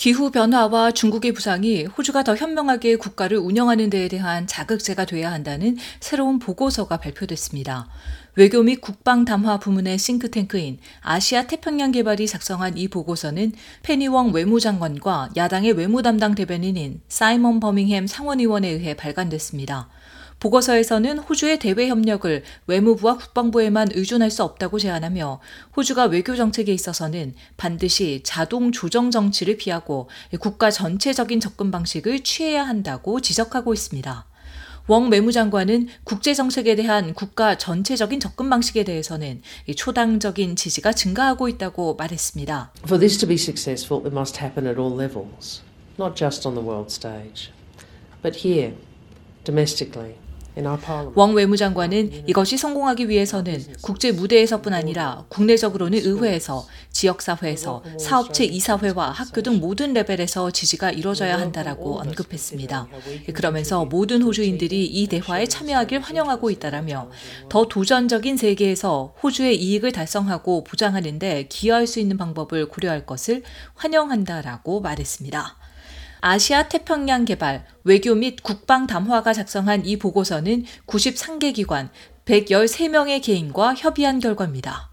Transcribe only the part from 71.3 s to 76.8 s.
기여할 수 있는 방법을 고려할 것을 환영한다라고 말했습니다. 아시아